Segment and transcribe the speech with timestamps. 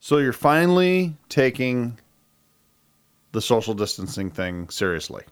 [0.00, 1.98] So you're finally taking
[3.32, 5.24] the social distancing thing seriously.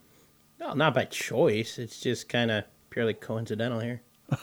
[0.60, 1.78] No, not by choice.
[1.78, 4.02] It's just kind of purely coincidental here.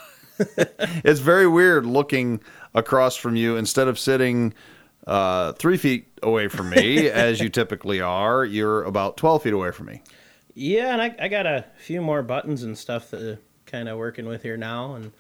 [1.06, 2.42] It's very weird looking
[2.74, 4.54] across from you instead of sitting
[5.08, 8.44] uh, three feet away from me, as you typically are.
[8.44, 10.02] You're about 12 feet away from me.
[10.54, 14.26] Yeah, and I, I got a few more buttons and stuff that kind of working
[14.26, 15.14] with here now, and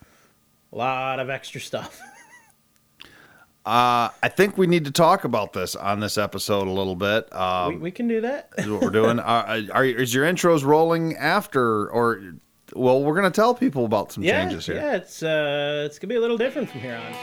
[0.73, 2.01] a lot of extra stuff.
[3.65, 7.33] Uh, I think we need to talk about this on this episode a little bit.
[7.35, 8.49] Um, we, we can do that.
[8.59, 9.19] is what we're doing.
[9.25, 12.35] Uh, are, is your intros rolling after, or
[12.75, 14.75] well, we're going to tell people about some yeah, changes here.
[14.75, 17.13] yeah, it's uh, it's gonna be a little different from here on.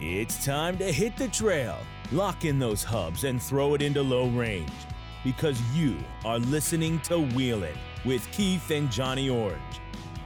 [0.00, 1.78] It's time to hit the trail,
[2.14, 4.70] lock in those hubs, and throw it into low range.
[5.24, 9.80] Because you are listening to Wheelin' with Keith and Johnny Orange.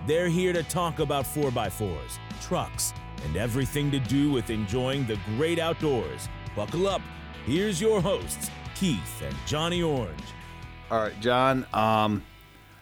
[0.07, 2.93] They're here to talk about 4x4s, trucks,
[3.25, 6.29] and everything to do with enjoying the great outdoors.
[6.57, 7.03] Buckle up.
[7.47, 10.25] Here's your hosts, Keith and Johnny Orange.
[10.91, 11.67] All right, John.
[11.73, 12.25] Um,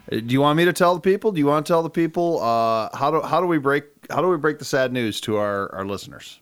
[0.09, 1.33] do you want me to tell the people?
[1.33, 4.23] Do you want to tell the people uh, how do how do we break how
[4.23, 6.41] do we break the sad news to our our listeners?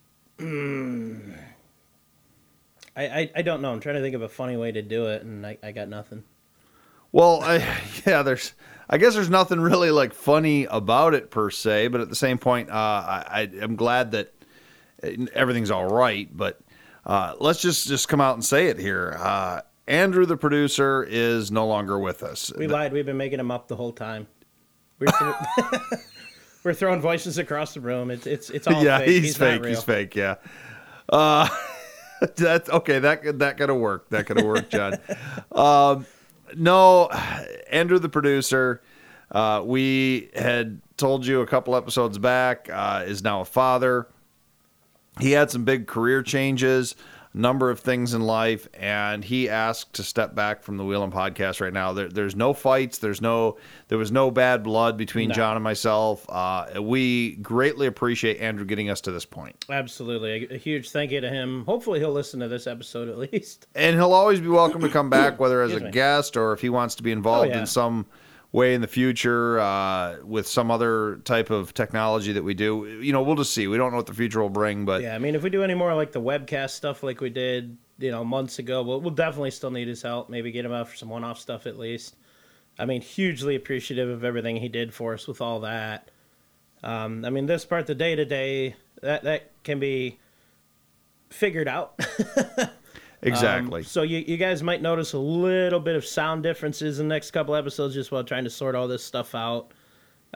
[2.96, 3.72] I, I, I don't know.
[3.72, 5.88] I'm trying to think of a funny way to do it, and I, I got
[5.88, 6.24] nothing.
[7.12, 7.58] Well, I,
[8.06, 8.54] yeah, there's.
[8.88, 12.36] I guess there's nothing really like funny about it per se, but at the same
[12.36, 14.34] point, uh, I, am glad that
[15.32, 16.28] everything's all right.
[16.36, 16.60] But
[17.06, 19.16] uh, let's just just come out and say it here.
[19.18, 22.52] Uh, Andrew, the producer, is no longer with us.
[22.58, 22.92] We lied.
[22.92, 24.26] We've been making him up the whole time.
[24.98, 25.08] We're,
[26.62, 28.10] we're throwing voices across the room.
[28.10, 29.08] It's it's it's all yeah, fake.
[29.08, 29.64] he's, not fake.
[29.64, 30.14] He's fake.
[30.14, 30.34] Yeah.
[32.36, 32.98] That's okay.
[32.98, 34.10] That that could have worked.
[34.10, 34.98] That could have worked, John.
[35.52, 36.06] um,
[36.56, 37.08] no,
[37.70, 38.82] Andrew, the producer.
[39.30, 42.68] Uh, we had told you a couple episodes back.
[42.70, 44.06] Uh, is now a father.
[45.20, 46.96] He had some big career changes,
[47.36, 51.60] number of things in life, and he asked to step back from the Wheelin' Podcast
[51.60, 51.92] right now.
[51.92, 52.98] There, there's no fights.
[52.98, 53.58] There's no.
[53.88, 55.34] There was no bad blood between No.
[55.34, 56.24] John and myself.
[56.28, 59.64] Uh, we greatly appreciate Andrew getting us to this point.
[59.68, 60.46] Absolutely.
[60.50, 61.64] A, a huge thank you to him.
[61.66, 63.66] Hopefully, he'll listen to this episode at least.
[63.74, 65.90] And he'll always be welcome to come back, whether as a me.
[65.90, 67.60] guest or if he wants to be involved Oh, yeah.
[67.60, 68.06] in some
[68.54, 73.00] way in the future uh, with some other type of technology that we do.
[73.02, 73.66] You know, we'll just see.
[73.66, 75.64] We don't know what the future will bring, but Yeah, I mean, if we do
[75.64, 79.10] any more like the webcast stuff like we did, you know, months ago, we'll, we'll
[79.10, 80.30] definitely still need his help.
[80.30, 82.14] Maybe get him out for some one off stuff at least.
[82.78, 86.12] I mean, hugely appreciative of everything he did for us with all that.
[86.84, 90.20] Um, I mean, this part, the day to day, that that can be
[91.28, 91.98] figured out.
[93.24, 93.80] exactly.
[93.80, 97.14] Um, so you, you guys might notice a little bit of sound differences in the
[97.14, 99.72] next couple episodes just while trying to sort all this stuff out.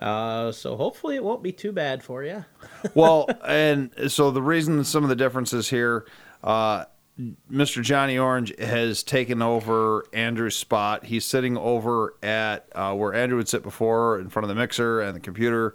[0.01, 2.45] Uh, so hopefully it won't be too bad for you.
[2.95, 6.07] well, and so the reason some of the differences here,
[6.45, 6.85] uh,
[7.51, 7.83] Mr.
[7.83, 11.05] Johnny Orange has taken over Andrew's spot.
[11.05, 15.01] He's sitting over at uh, where Andrew would sit before, in front of the mixer
[15.01, 15.75] and the computer,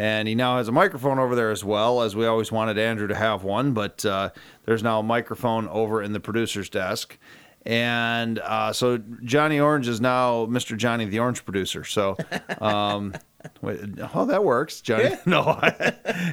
[0.00, 2.00] and he now has a microphone over there as well.
[2.00, 4.30] As we always wanted Andrew to have one, but uh,
[4.64, 7.18] there's now a microphone over in the producer's desk.
[7.66, 10.74] And uh, so Johnny Orange is now Mr.
[10.74, 11.84] Johnny the Orange producer.
[11.84, 12.16] So,
[12.62, 13.12] um,
[13.60, 13.78] wait,
[14.14, 15.10] oh, that works, Johnny.
[15.26, 15.60] No,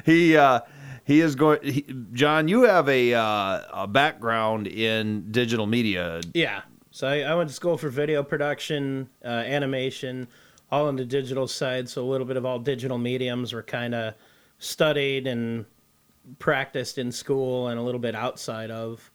[0.06, 0.60] he uh,
[1.04, 1.62] he is going.
[1.62, 1.84] He,
[2.14, 6.22] John, you have a uh, a background in digital media.
[6.32, 6.62] Yeah.
[6.90, 10.26] So I, I went to school for video production, uh, animation,
[10.70, 11.88] all on the digital side.
[11.88, 14.14] So a little bit of all digital mediums were kind of
[14.58, 15.64] studied and
[16.38, 19.10] practiced in school and a little bit outside of.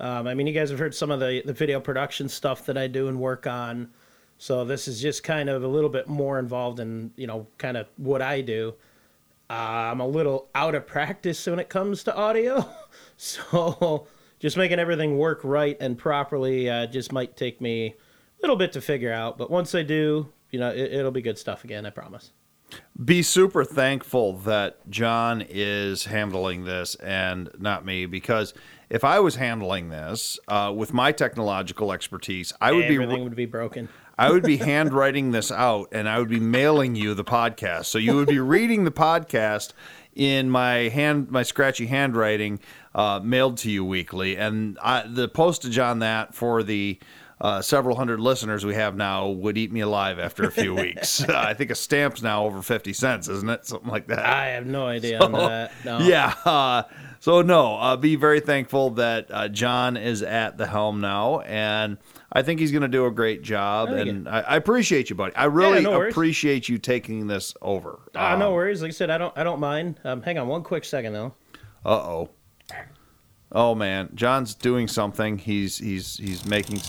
[0.00, 2.78] Um, I mean, you guys have heard some of the, the video production stuff that
[2.78, 3.90] I do and work on.
[4.38, 7.76] So this is just kind of a little bit more involved in, you know, kind
[7.76, 8.74] of what I do.
[9.50, 9.52] Uh,
[9.92, 12.68] I'm a little out of practice when it comes to audio.
[13.22, 14.06] So
[14.38, 17.94] just making everything work right and properly uh, just might take me a
[18.40, 19.36] little bit to figure out.
[19.36, 22.32] But once I do, you know, it, it'll be good stuff again, I promise.
[23.02, 28.54] Be super thankful that John is handling this and not me, because
[28.88, 33.34] if I was handling this uh, with my technological expertise, I would be Everything would
[33.34, 33.88] be broken.
[34.18, 37.86] I would be handwriting this out and I would be mailing you the podcast.
[37.86, 39.72] So you would be reading the podcast
[40.14, 42.60] in my hand, my scratchy handwriting,
[42.94, 44.36] uh, mailed to you weekly.
[44.36, 46.98] And I, the postage on that for the
[47.40, 51.22] uh, several hundred listeners we have now would eat me alive after a few weeks.
[51.22, 53.66] Uh, I think a stamp's now over 50 cents, isn't it?
[53.66, 54.18] Something like that.
[54.26, 55.72] I have no idea on that.
[55.84, 55.98] No.
[56.10, 56.34] Yeah.
[56.44, 56.82] Uh,
[57.20, 61.40] so, no, uh, be very thankful that uh, John is at the helm now.
[61.40, 61.98] And
[62.32, 63.90] I think he's going to do a great job.
[63.90, 65.34] I And I, I appreciate you, buddy.
[65.36, 68.00] I really no appreciate you taking this over.
[68.14, 68.80] Uh, no worries.
[68.80, 69.36] Like I said, I don't.
[69.36, 70.00] I don't mind.
[70.04, 71.34] Um, hang on one quick second though.
[71.84, 72.30] Uh oh.
[73.52, 75.36] Oh man, John's doing something.
[75.38, 76.80] He's he's he's making.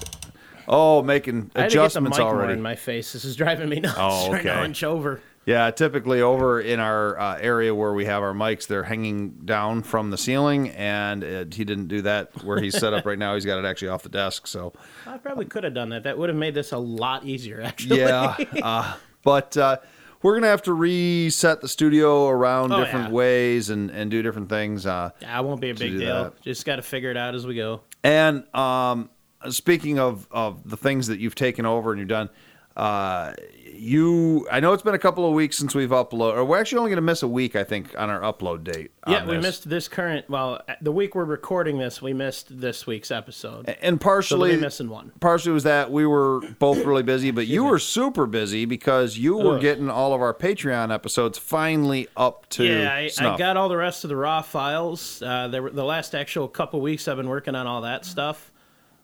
[0.67, 2.53] Oh, making I had to get the adjustments already.
[2.53, 3.13] in my face.
[3.13, 3.95] This is driving me nuts.
[3.97, 4.65] Oh, Right now, okay.
[4.65, 5.21] inch over.
[5.43, 9.81] Yeah, typically over in our uh, area where we have our mics, they're hanging down
[9.81, 13.33] from the ceiling, and it, he didn't do that where he's set up right now.
[13.33, 14.45] He's got it actually off the desk.
[14.45, 14.71] So
[15.07, 16.03] I probably could have done that.
[16.03, 17.99] That would have made this a lot easier, actually.
[18.01, 19.77] yeah, uh, but uh,
[20.21, 23.11] we're gonna have to reset the studio around Oh, different yeah.
[23.13, 24.85] ways and and do different things.
[24.85, 26.25] Uh, Yeah, it won't be a big deal.
[26.25, 26.41] that.
[26.43, 27.81] Just got to figure it out as we go.
[28.03, 29.09] And um,
[29.49, 32.29] speaking of, of the things that you've taken over and you've done,
[32.77, 33.33] uh,
[33.73, 36.37] you I know it's been a couple of weeks since we've uploaded.
[36.37, 38.91] Or we're actually only going to miss a week, I think, on our upload date.
[39.07, 39.43] Yeah, we this.
[39.43, 40.29] missed this current.
[40.29, 43.67] Well, the week we're recording this, we missed this week's episode.
[43.81, 45.11] and So partially be missing one.
[45.19, 49.35] partially was that we were both really busy, but you were super busy because you
[49.35, 49.61] were Ugh.
[49.61, 53.77] getting all of our Patreon episodes finally up to Yeah, I, I got all the
[53.77, 55.21] rest of the raw files.
[55.21, 58.50] Uh, there were, the last actual couple weeks I've been working on all that stuff.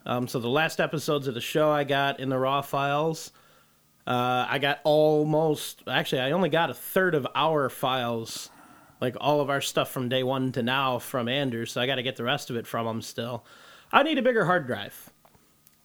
[0.07, 3.31] Um, so the last episodes of the show I got in the raw files.
[4.07, 8.50] Uh, I got almost actually I only got a third of our files,
[9.01, 11.74] like all of our stuff from day one to now from Andrews.
[11.74, 13.44] So I got to get the rest of it from him still.
[13.92, 15.12] I need a bigger hard drive.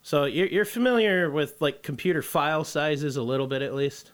[0.02, 4.12] So you're, you're familiar with like computer file sizes a little bit at least,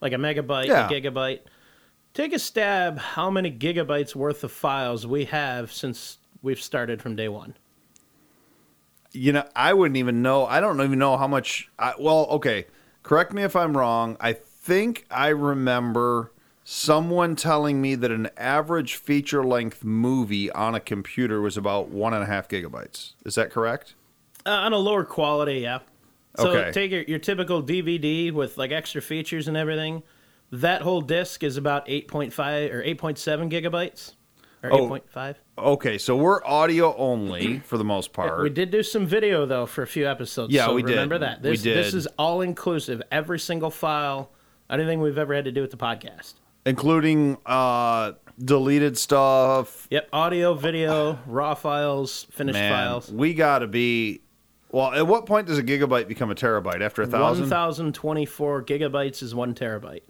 [0.00, 0.88] like a megabyte, Yeah.
[0.88, 1.40] a gigabyte.
[2.14, 7.14] Take a stab how many gigabytes worth of files we have since we've started from
[7.14, 7.54] day one.
[9.12, 10.46] You know, I wouldn't even know.
[10.46, 11.68] I don't even know how much.
[11.78, 12.66] I, well, okay.
[13.02, 14.16] Correct me if I'm wrong.
[14.20, 16.32] I think I remember
[16.64, 22.14] someone telling me that an average feature length movie on a computer was about one
[22.14, 23.14] and a half gigabytes.
[23.24, 23.94] Is that correct?
[24.46, 25.80] Uh, on a lower quality, yeah.
[26.36, 26.70] So Okay.
[26.72, 30.02] take your, your typical DVD with like extra features and everything.
[30.52, 34.12] That whole disc is about 8.5 or 8.7 gigabytes
[34.62, 34.88] or Oh.
[34.90, 35.36] 8.5.
[35.58, 38.42] Okay, so we're audio only for the most part.
[38.42, 40.52] We did do some video though for a few episodes.
[40.52, 40.90] Yeah, so we did.
[40.90, 41.42] Remember that.
[41.42, 43.02] We This, This is all inclusive.
[43.10, 44.30] Every single file,
[44.68, 46.34] anything we've ever had to do with the podcast.
[46.66, 48.12] including uh,
[48.42, 49.86] deleted stuff.
[49.90, 53.10] Yep, audio, video, raw files, finished Man, files.
[53.12, 54.20] we got to be.
[54.72, 56.80] Well, at what point does a gigabyte become a terabyte?
[56.80, 57.44] After a thousand?
[57.50, 60.02] 1024 gigabytes is one terabyte.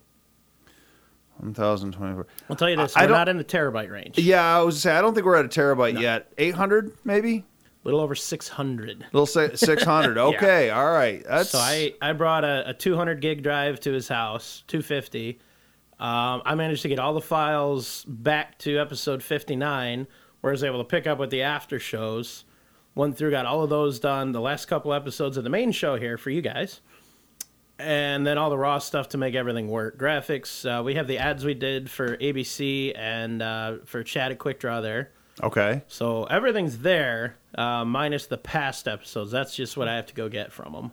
[1.41, 2.27] One thousand twenty-four.
[2.49, 4.19] I'll tell you this, I we're don't- not in the terabyte range.
[4.19, 6.33] Yeah, I was gonna say I don't think we're at a terabyte yet.
[6.39, 7.45] Eight hundred, maybe.
[7.83, 9.07] A little over 600.
[9.13, 10.19] Little six hundred.
[10.19, 11.25] Okay, all right.
[11.27, 15.39] That's So I, I brought a, a 200 gig drive to his house, 250.
[15.99, 20.07] Um, I managed to get all the files back to episode 59,
[20.43, 22.45] where I was able to pick up with the after shows.
[22.95, 24.33] Went through, got all of those done.
[24.33, 26.83] The last couple episodes of the main show here for you guys.
[27.81, 29.99] And then all the raw stuff to make everything work.
[29.99, 34.39] Graphics, uh, we have the ads we did for ABC and uh, for Chat at
[34.39, 35.11] Quick Draw there.
[35.43, 35.83] okay.
[35.89, 39.31] So everything's there, uh, minus the past episodes.
[39.31, 40.93] That's just what I have to go get from them.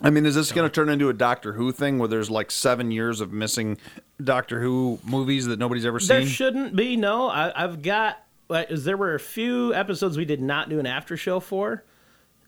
[0.00, 2.50] I mean, is this going to turn into a Doctor Who thing where there's like
[2.52, 3.78] seven years of missing
[4.22, 6.18] Doctor Who movies that nobody's ever seen?
[6.18, 6.96] There shouldn't be.
[6.96, 8.22] No, I, I've got.
[8.48, 11.84] Like, there were a few episodes we did not do an after show for.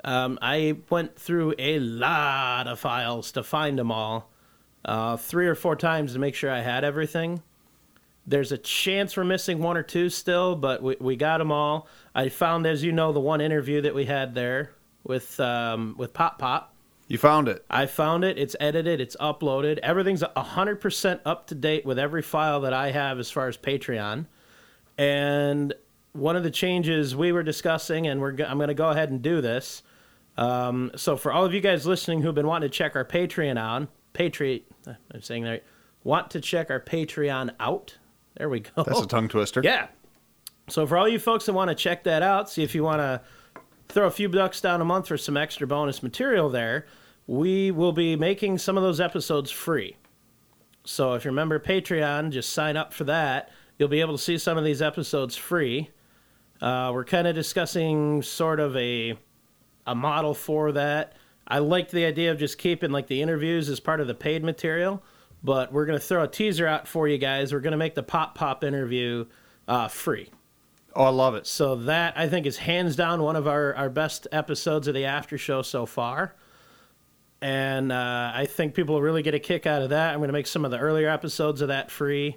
[0.04, 4.30] Um, I went through a lot of files to find them all,
[4.84, 7.42] uh, three or four times to make sure I had everything.
[8.26, 11.88] There's a chance we're missing one or two still, but we, we got them all.
[12.14, 14.72] I found, as you know, the one interview that we had there
[15.04, 16.74] with um, with Pop Pop.
[17.08, 17.64] you found it.
[17.68, 18.38] I found it.
[18.38, 19.00] It's edited.
[19.00, 19.78] It's uploaded.
[19.78, 24.26] Everything's 100% up to date with every file that I have as far as Patreon.
[24.98, 25.74] And
[26.12, 29.22] one of the changes we were discussing, and we're I'm going to go ahead and
[29.22, 29.82] do this.
[30.36, 33.60] Um, so for all of you guys listening who've been wanting to check our Patreon
[33.60, 35.64] on Patreon, I'm saying that right,
[36.04, 37.98] want to check our Patreon out.
[38.36, 38.84] There we go.
[38.84, 39.60] That's a tongue twister.
[39.62, 39.88] Yeah.
[40.68, 43.00] So for all you folks that want to check that out, see if you want
[43.00, 43.20] to
[43.88, 46.86] throw a few bucks down a month for some extra bonus material there,
[47.26, 49.96] we will be making some of those episodes free.
[50.84, 53.50] So if you remember Patreon, just sign up for that.
[53.78, 55.90] You'll be able to see some of these episodes free.
[56.60, 59.18] Uh, we're kind of discussing sort of a
[59.86, 61.14] a model for that.
[61.46, 64.44] I liked the idea of just keeping like the interviews as part of the paid
[64.44, 65.02] material,
[65.42, 67.52] but we're gonna throw a teaser out for you guys.
[67.52, 69.26] We're gonna make the pop pop interview
[69.66, 70.30] uh, free.
[70.94, 71.46] Oh, I love it.
[71.46, 75.04] So that I think is hands down one of our, our best episodes of the
[75.04, 76.34] after show so far.
[77.40, 80.12] and uh, I think people will really get a kick out of that.
[80.12, 82.36] I'm going to make some of the earlier episodes of that free.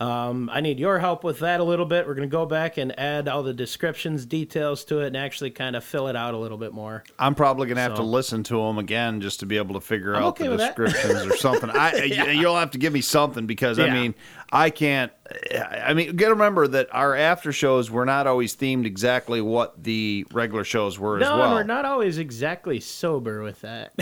[0.00, 2.06] Um, I need your help with that a little bit.
[2.06, 5.50] We're going to go back and add all the descriptions, details to it, and actually
[5.50, 7.04] kind of fill it out a little bit more.
[7.18, 10.14] I'm probably gonna have to listen to them again just to be able to figure
[10.14, 11.68] I'm out okay the descriptions or something.
[11.70, 14.14] I you'll have to give me something because I mean
[14.50, 15.12] I can't.
[15.54, 19.40] I mean, you got to remember that our after shows were not always themed exactly
[19.40, 21.52] what the regular shows were as well.
[21.54, 23.92] we're not always exactly sober with that.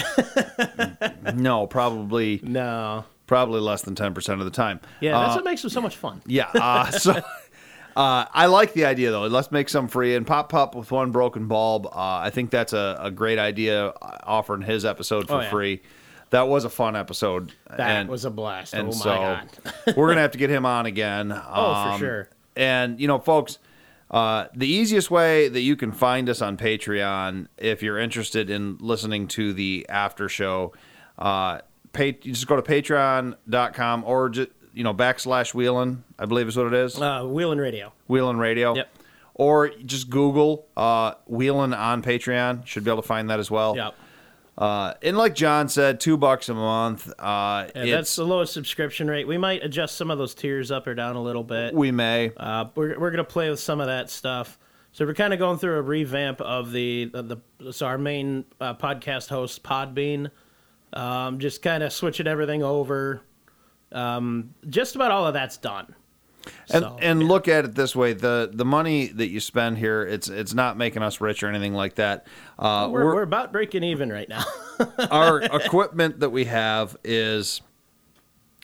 [1.35, 3.05] No, probably no.
[3.29, 4.81] Probably less than ten percent of the time.
[5.01, 6.21] Yeah, that's Uh, what makes them so much fun.
[6.27, 6.49] Yeah.
[6.53, 9.27] Uh, so uh, I like the idea though.
[9.27, 11.87] Let's make some free and pop pop with one broken bulb.
[11.87, 13.87] Uh, I think that's a, a great idea.
[13.89, 15.51] uh, Offering his episode for Oh, yeah.
[15.51, 15.83] free.
[16.31, 17.53] That was a fun episode.
[17.71, 18.75] That and, was a blast.
[18.75, 19.49] and oh my so god.
[19.97, 21.33] we're gonna have to get him on again.
[21.33, 21.39] Oh,
[21.85, 22.29] for Um, sure.
[22.57, 23.59] And you know, folks.
[24.11, 28.79] Uh, the easiest way that you can find us on Patreon, if you're interested in
[28.81, 30.73] listening to the after show,
[31.19, 31.59] uh,
[31.93, 36.57] pay, you just go to patreon.com or just, you know, backslash Wheelin, I believe is
[36.57, 37.01] what it is.
[37.01, 37.93] Uh, Wheeling Radio.
[38.09, 38.75] Wheelin' Radio.
[38.75, 38.89] Yep.
[39.35, 42.67] Or just Google uh, Wheelin' on Patreon.
[42.67, 43.77] Should be able to find that as well.
[43.77, 43.95] Yep.
[44.57, 47.09] Uh, and like John said, two bucks a month.
[47.21, 49.29] Uh, Yeah, that's the lowest subscription rate.
[49.29, 51.73] We might adjust some of those tiers up or down a little bit.
[51.75, 52.33] we may.
[52.37, 54.59] Uh, we're we're gonna play with some of that stuff.
[54.91, 58.47] So we're kind of going through a revamp of the the, the so our main
[58.61, 60.33] uh, podcast host Podbean,
[60.93, 63.23] um, just kind of switching everything over.
[63.93, 65.95] Um, just about all of that's done.
[66.71, 70.03] And So, and look at it this way: the the money that you spend here,
[70.03, 72.27] it's it's not making us rich or anything like that.
[72.59, 74.45] Uh, we're, we're- we're about breaking even right now.
[75.11, 77.61] our equipment that we have is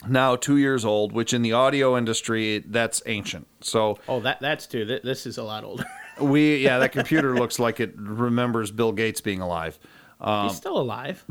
[0.07, 3.47] now two years old, which in the audio industry that's ancient.
[3.61, 4.85] So oh, that that's too.
[4.85, 5.85] Th- This is a lot older.
[6.19, 9.77] we yeah, that computer looks like it remembers Bill Gates being alive.
[10.19, 11.23] Um, He's still alive.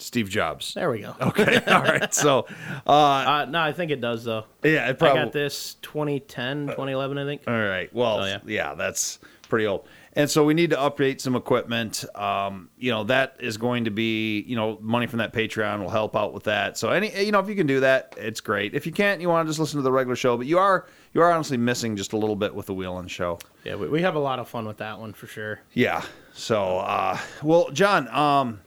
[0.00, 0.74] Steve Jobs.
[0.74, 1.14] There we go.
[1.20, 2.12] Okay, all right.
[2.12, 2.46] So
[2.86, 4.44] uh, Uh, no, I think it does though.
[4.62, 7.42] yeah, it I probably got this 2010, 2011, I think.
[7.46, 7.92] All right.
[7.94, 8.38] Well, Oh, yeah.
[8.46, 8.74] yeah.
[8.74, 9.86] that's pretty old.
[10.14, 12.04] And so we need to update some equipment.
[12.16, 15.88] Um, you know, that is going to be, you know, money from that Patreon will
[15.90, 16.76] help out with that.
[16.76, 18.74] So any, you know, if you can do that, it's great.
[18.74, 20.86] If you can't, you want to just listen to the regular show, but you are,
[21.14, 23.38] you are honestly missing just a little bit with the Wheelin' show.
[23.64, 25.60] Yeah, we, we have a lot of fun with that one for sure.
[25.74, 26.02] Yeah.
[26.32, 28.60] So, uh, well, John, um,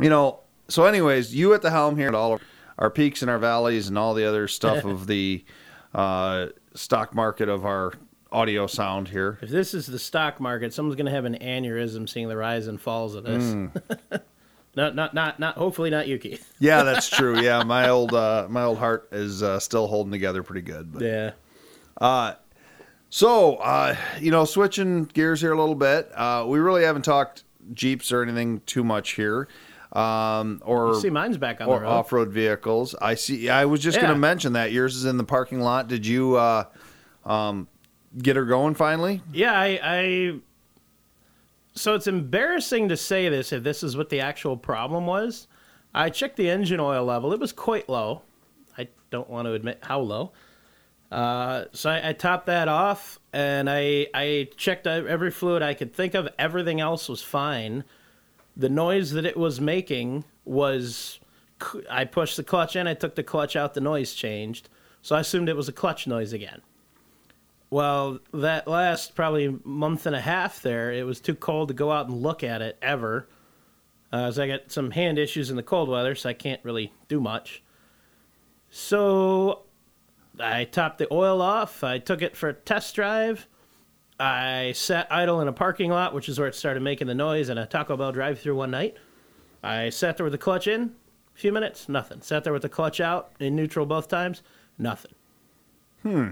[0.00, 2.42] you know, so anyways, you at the helm here at all of
[2.78, 5.44] our peaks and our valleys and all the other stuff of the
[5.94, 7.92] uh, stock market of our
[8.32, 9.38] audio sound here.
[9.40, 12.66] If this is the stock market, someone's going to have an aneurysm seeing the rise
[12.66, 13.52] and falls of this.
[13.52, 13.66] Hmm.
[14.76, 15.56] not, not, not, not.
[15.56, 16.52] Hopefully, not you, Keith.
[16.58, 17.40] Yeah, that's true.
[17.40, 20.92] Yeah, my old uh, my old heart is uh, still holding together pretty good.
[20.92, 21.02] But.
[21.02, 22.34] Yeah.
[23.08, 27.44] So, uh, you know, switching gears here a little bit, uh, we really haven't talked
[27.72, 29.48] Jeeps or anything too much here,
[29.96, 31.90] um, or See, mine's back on or the road.
[31.90, 32.94] off road vehicles.
[33.00, 33.48] I see.
[33.48, 35.88] I was just going to mention that yours is in the parking lot.
[35.88, 36.64] Did you uh,
[37.24, 37.66] um,
[38.18, 39.22] get her going finally?
[39.32, 40.34] Yeah, I, I.
[41.74, 45.48] So it's embarrassing to say this if this is what the actual problem was.
[45.94, 48.20] I checked the engine oil level; it was quite low.
[48.76, 50.32] I don't want to admit how low.
[51.10, 55.94] Uh, so I, I topped that off, and I I checked every fluid I could
[55.94, 56.28] think of.
[56.38, 57.84] Everything else was fine.
[58.56, 61.18] The noise that it was making was.
[61.90, 62.86] I pushed the clutch in.
[62.86, 63.74] I took the clutch out.
[63.74, 64.68] The noise changed.
[65.00, 66.60] So I assumed it was a clutch noise again.
[67.70, 71.90] Well, that last probably month and a half there, it was too cold to go
[71.90, 73.28] out and look at it ever.
[74.12, 77.20] Uh, I got some hand issues in the cold weather, so I can't really do
[77.20, 77.62] much.
[78.70, 79.62] So
[80.38, 81.82] I topped the oil off.
[81.82, 83.48] I took it for a test drive.
[84.18, 87.48] I sat idle in a parking lot, which is where it started making the noise,
[87.48, 88.96] in a Taco Bell drive-through one night.
[89.62, 90.94] I sat there with the clutch in,
[91.34, 92.22] a few minutes, nothing.
[92.22, 94.42] Sat there with the clutch out in neutral both times,
[94.78, 95.12] nothing
[96.02, 96.30] Hmm.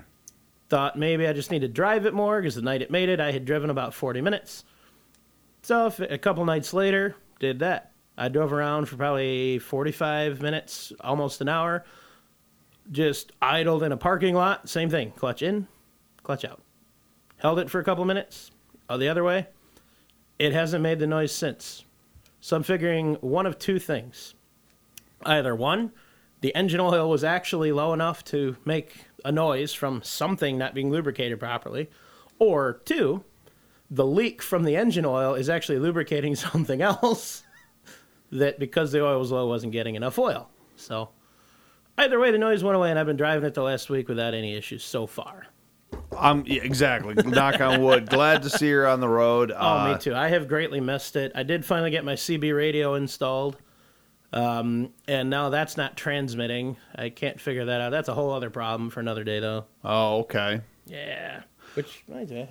[0.68, 3.18] thought maybe I just need to drive it more because the night it made it,
[3.20, 4.64] I had driven about 40 minutes.
[5.62, 7.90] So if, a couple nights later, did that.
[8.16, 11.84] I drove around for probably 45 minutes, almost an hour,
[12.92, 14.68] just idled in a parking lot.
[14.68, 15.66] Same thing, clutch in,
[16.22, 16.60] clutch out.
[17.38, 18.50] Held it for a couple minutes,
[18.88, 19.48] oh, the other way.
[20.38, 21.84] It hasn't made the noise since.
[22.40, 24.34] So I'm figuring one of two things.
[25.24, 25.92] Either one,
[26.40, 30.90] the engine oil was actually low enough to make a noise from something not being
[30.90, 31.88] lubricated properly,
[32.38, 33.24] or two,
[33.90, 37.42] the leak from the engine oil is actually lubricating something else
[38.30, 40.50] that because the oil was low wasn't getting enough oil.
[40.76, 41.10] So
[41.96, 44.34] either way, the noise went away, and I've been driving it the last week without
[44.34, 45.46] any issues so far.
[46.18, 47.14] I'm yeah, exactly.
[47.14, 48.08] Knock on wood.
[48.10, 49.52] Glad to see her on the road.
[49.54, 50.14] Oh, Uh, me too.
[50.14, 51.32] I have greatly missed it.
[51.34, 53.56] I did finally get my CB radio installed,
[54.32, 56.76] um, and now that's not transmitting.
[56.94, 57.90] I can't figure that out.
[57.90, 59.64] That's a whole other problem for another day, though.
[59.84, 60.60] Oh, okay.
[60.86, 61.42] Yeah.
[61.74, 62.46] Which I do.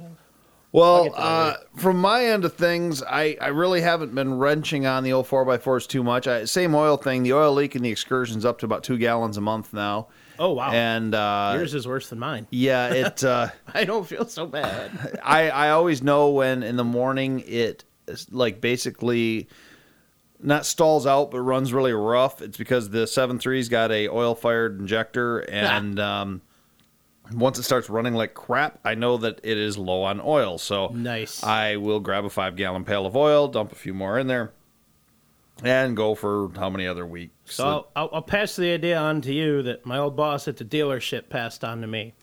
[0.71, 4.39] Well, get to that uh, from my end of things, I, I really haven't been
[4.39, 6.27] wrenching on the old 4x4s too much.
[6.27, 7.21] I, same oil thing.
[7.21, 10.07] The oil leak in the excursion's up to about two gallons a month now.
[10.39, 10.71] Oh wow.
[10.71, 12.47] And uh, Yours is worse than mine.
[12.49, 13.23] yeah, it.
[13.23, 15.19] Uh, I don't feel so bad.
[15.23, 19.47] I I always know when in the morning it is, like basically
[20.41, 22.41] not stalls out but runs really rough.
[22.41, 26.41] It's because the 7.3's got a oil fired injector and um,
[27.31, 30.57] once it starts running like crap, I know that it is low on oil.
[30.57, 31.41] So Nice.
[31.43, 34.51] I will grab a five gallon pail of oil, dump a few more in there,
[35.63, 37.33] and go for how many other weeks.
[37.55, 40.57] So I'll, I'll, I'll pass the idea on to you that my old boss at
[40.57, 42.13] the dealership passed on to me.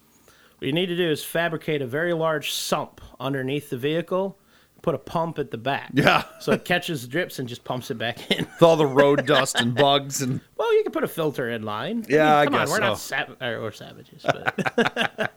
[0.59, 4.37] What you need to do is fabricate a very large sump underneath the vehicle,
[4.82, 5.90] put a pump at the back.
[5.94, 8.44] yeah, So it catches the drips and just pumps it back in.
[8.44, 11.62] with all the road dust and bugs and Well, you can put a filter in
[11.62, 12.04] line.
[12.09, 15.32] Yeah, I come guess on, we're not sav- or, or savages, but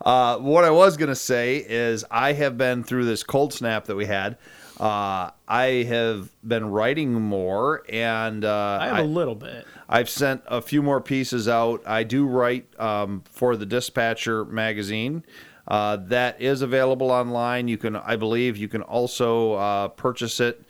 [0.00, 3.96] Uh, what I was gonna say is I have been through this cold snap that
[3.96, 4.38] we had.
[4.82, 9.64] Uh, I have been writing more, and uh, I have a little bit.
[9.88, 11.84] I've sent a few more pieces out.
[11.86, 15.24] I do write um, for the Dispatcher magazine.
[15.68, 17.68] Uh, that is available online.
[17.68, 20.64] You can, I believe, you can also uh, purchase it.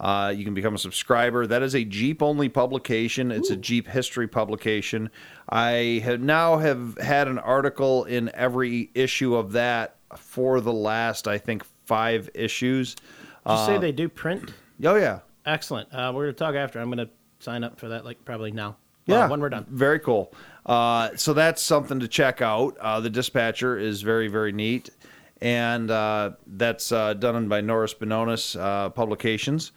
[0.00, 1.46] Uh, you can become a subscriber.
[1.46, 3.30] That is a Jeep only publication.
[3.30, 5.10] It's a Jeep history publication.
[5.46, 11.28] I have now have had an article in every issue of that for the last,
[11.28, 12.96] I think, five issues.
[13.48, 14.52] Did you say they do print?
[14.84, 15.88] Oh yeah, Excellent.
[15.92, 16.78] Uh, we're going to talk after.
[16.78, 18.76] I'm going to sign up for that, like probably now.
[19.06, 19.64] Yeah, Well, when we're done.
[19.70, 20.34] Very cool.
[20.66, 22.76] Uh, so that's something to check out.
[22.78, 24.90] Uh, the dispatcher is very, very neat,
[25.40, 29.72] and uh, that's uh, done by Norris Benonis uh, Publications.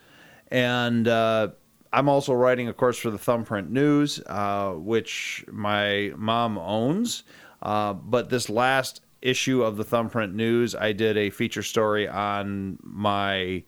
[0.50, 1.50] And uh,
[1.94, 7.24] I'm also writing, of course, for the Thumbprint News, uh, which my mom owns.
[7.62, 12.80] Uh, but this last issue of the Thumbprint News, I did a feature story on
[12.82, 13.64] my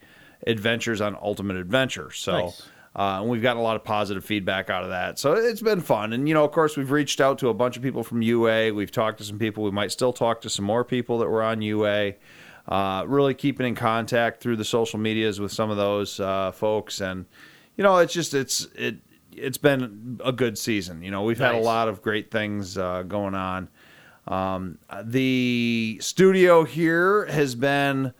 [0.45, 2.11] adventures on Ultimate Adventure.
[2.11, 2.31] So.
[2.45, 2.63] Nice.
[2.95, 5.17] Uh, and we've gotten a lot of positive feedback out of that.
[5.17, 6.13] So it's been fun.
[6.13, 8.71] And, you know, of course, we've reached out to a bunch of people from UA.
[8.71, 9.63] We've talked to some people.
[9.63, 12.13] We might still talk to some more people that were on UA.
[12.67, 17.01] Uh, really keeping in contact through the social medias with some of those uh, folks.
[17.01, 17.25] And,
[17.77, 18.97] you know, it's just, it's, it,
[19.31, 21.01] it's been a good season.
[21.01, 23.69] You know, we've had a lot of great things uh, going on.
[24.27, 28.13] Um, the studio here has been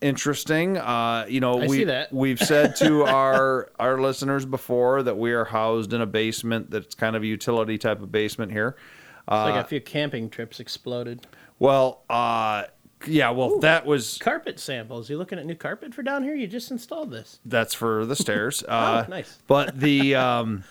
[0.00, 0.76] interesting.
[0.76, 2.12] Uh, you know, I we see that.
[2.12, 6.94] we've said to our our listeners before that we are housed in a basement that's
[6.94, 8.76] kind of a utility type of basement here.
[8.78, 11.26] It's Uh, like a few camping trips exploded.
[11.58, 12.64] well, uh,
[13.06, 15.10] yeah, well, that was Carpet samples.
[15.10, 16.34] You looking at new carpet for down here?
[16.34, 17.40] You just installed this.
[17.44, 18.62] that's for the stairs.
[18.68, 19.38] Uh, Oh, nice.
[19.46, 20.64] But the um,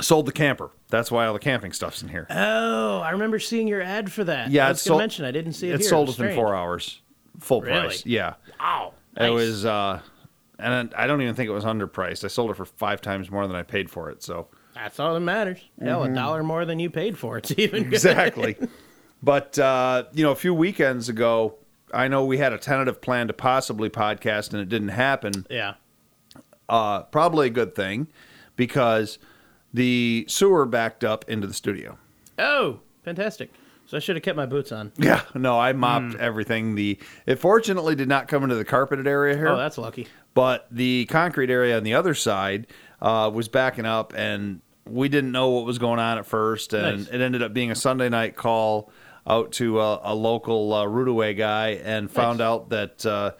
[0.00, 0.70] sold the camper.
[0.88, 2.26] That's why all the camping stuff's in here.
[2.30, 4.50] Oh, I remember seeing your ad for that.
[4.50, 5.88] Yeah, I it's was going to mention I didn't see it It here.
[5.88, 6.36] sold within strange.
[6.36, 7.00] four hours,
[7.40, 7.80] full Really?
[7.80, 8.06] price.
[8.06, 8.34] Yeah.
[8.60, 8.94] Wow.
[9.18, 10.00] It was, uh,
[10.58, 12.24] and I don't even think it was underpriced.
[12.24, 14.22] I sold it for five times more than I paid for it.
[14.22, 15.58] So That's all that matters.
[15.82, 17.84] Hell, a dollar more than you paid for it's even good.
[17.84, 17.94] Mm-hmm.
[17.94, 18.56] exactly.
[19.22, 21.56] but uh, you know, a few weekends ago,
[21.92, 25.46] I know we had a tentative plan to possibly podcast, and it didn't happen.
[25.50, 25.74] Yeah.
[26.68, 28.08] Uh, probably a good thing
[28.56, 29.18] because
[29.76, 31.98] the sewer backed up into the studio.
[32.38, 33.50] Oh, fantastic.
[33.86, 34.90] So I should have kept my boots on.
[34.98, 36.20] Yeah, no, I mopped Hmm.
[36.20, 36.74] everything.
[36.74, 39.48] The it fortunately did not come into the carpeted area here.
[39.48, 40.08] Oh, that's lucky.
[40.34, 42.66] but the concrete area on the other side
[43.00, 46.98] uh, was backing up and we didn't know what was going on at first and
[47.00, 47.08] Nice.
[47.08, 48.90] it ended up being a sunday night call
[49.26, 53.32] out to a, a local uh, root away guy and found out that uh,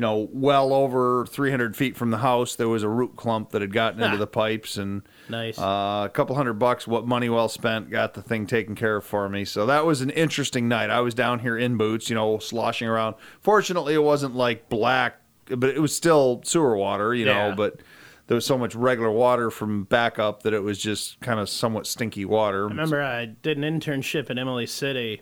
[0.00, 3.60] you know well over 300 feet from the house there was a root clump that
[3.60, 5.58] had gotten into the pipes and Nice.
[5.58, 9.04] uh, a couple hundred bucks what money well spent got the thing taken care of
[9.04, 9.44] for me.
[9.44, 10.88] So that was an interesting night.
[10.88, 13.16] I was down here in boots you know sloshing around.
[13.42, 15.20] Fortunately it wasn't like black
[15.54, 17.50] but it was still sewer water you Yeah.
[17.50, 17.82] know but
[18.28, 21.86] there was so much regular water from backup that it was just kind of somewhat
[21.86, 22.64] stinky water.
[22.64, 25.20] I remember I did an internship in Emily City,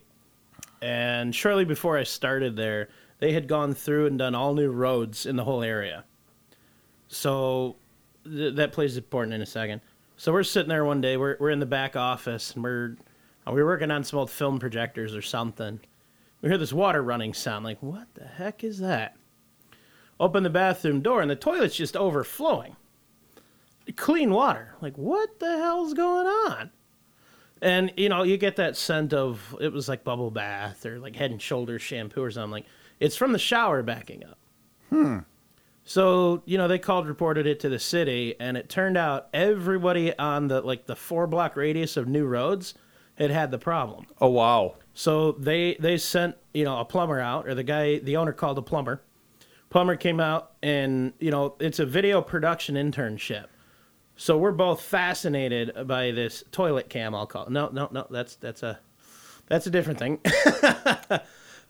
[0.81, 5.27] and shortly before I started there, they had gone through and done all new roads
[5.27, 6.05] in the whole area.
[7.09, 7.77] So
[8.25, 9.81] th- that plays important in a second.
[10.17, 11.17] So we're sitting there one day.
[11.17, 12.97] We're we're in the back office, and we're
[13.47, 15.81] we were working on some old film projectors or something.
[16.43, 17.65] We hear this water running sound.
[17.65, 19.17] Like, what the heck is that?
[20.21, 22.77] Open the bathroom door, and the toilet's just overflowing.
[23.97, 24.75] Clean water.
[24.81, 26.71] Like, what the hell's going on?
[27.63, 31.17] And you know, you get that scent of it was like bubble bath or like
[31.17, 32.51] head and shoulders shampoo or something.
[32.51, 32.67] Like
[33.01, 34.39] it's from the shower backing up.
[34.91, 35.19] Hmm.
[35.85, 40.17] So you know they called, reported it to the city, and it turned out everybody
[40.19, 42.75] on the like the four block radius of new roads
[43.17, 44.07] had had the problem.
[44.21, 44.77] Oh wow.
[44.93, 48.59] So they they sent you know a plumber out, or the guy the owner called
[48.59, 49.03] a plumber.
[49.71, 53.47] Plumber came out, and you know it's a video production internship.
[54.17, 57.15] So we're both fascinated by this toilet cam.
[57.15, 57.45] I'll call.
[57.45, 57.51] It.
[57.51, 58.07] No, no, no.
[58.11, 58.79] That's that's a
[59.47, 60.21] that's a different thing.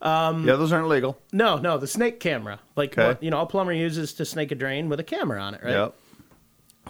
[0.02, 1.18] yeah, those aren't legal.
[1.32, 3.08] no, no, the snake camera, like Okay.
[3.08, 5.62] what you know, a plumber uses to snake a drain with a camera on it,
[5.62, 5.72] right?
[5.72, 5.94] Yep.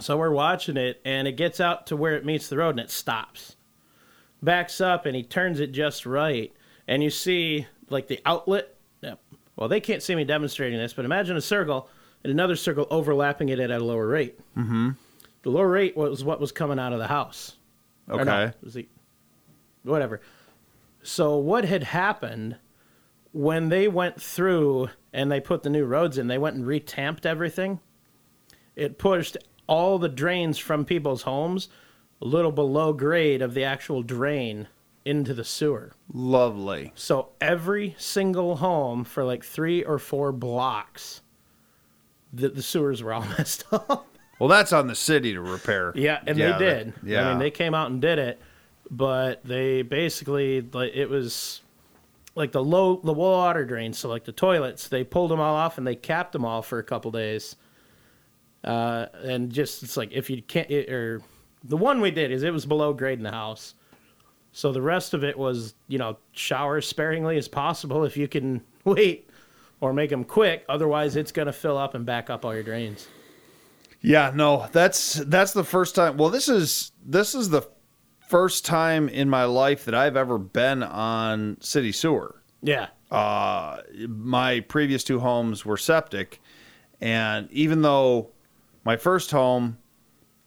[0.00, 2.80] So we're watching it, and it gets out to where it meets the road, and
[2.80, 3.56] it stops,
[4.42, 6.52] backs up, and he turns it just right,
[6.86, 8.74] and you see like the outlet.
[9.00, 9.18] Yep.
[9.56, 11.88] Well, they can't see me demonstrating this, but imagine a circle
[12.22, 14.38] and another circle overlapping it at a lower rate.
[14.56, 14.90] Mm-hmm.
[15.42, 17.56] The lower rate was what was coming out of the house.
[18.08, 18.52] Or no, Okay.
[18.62, 18.88] was the-
[19.82, 20.20] whatever.
[21.02, 22.56] So what had happened
[23.32, 26.26] when they went through and they put the new roads in?
[26.28, 27.80] They went and retamped everything.
[28.76, 29.36] It pushed
[29.66, 31.68] all the drains from people's homes
[32.20, 34.66] a little below grade of the actual drain
[35.04, 35.92] into the sewer.
[36.12, 36.92] Lovely.
[36.94, 41.22] So every single home for like three or four blocks,
[42.32, 44.06] the, the sewers were all messed up.
[44.38, 45.92] Well, that's on the city to repair.
[45.94, 46.94] Yeah, and Yeah, they did.
[46.94, 47.26] that- yeah.
[47.26, 48.40] I mean, they came out and did it,
[48.90, 51.60] but they basically like it was
[52.38, 55.76] like the low the water drains, so like the toilets, they pulled them all off
[55.76, 57.56] and they capped them all for a couple days.
[58.64, 61.20] Uh, and just it's like if you can't it, or
[61.64, 63.74] the one we did is it was below grade in the house.
[64.52, 68.62] So the rest of it was, you know, shower sparingly as possible if you can
[68.84, 69.28] wait
[69.80, 70.64] or make them quick.
[70.68, 73.08] Otherwise, it's to fill up and back up all your drains.
[74.00, 76.16] Yeah, no, that's that's the first time.
[76.16, 77.68] Well, this is this is the
[78.28, 82.42] first time in my life that I've ever been on city sewer.
[82.62, 82.88] Yeah.
[83.10, 86.40] Uh, my previous two homes were septic,
[87.00, 88.28] and even though
[88.84, 89.78] my first home